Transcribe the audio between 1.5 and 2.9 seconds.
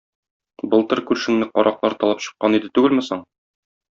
караклар талап чыккан иде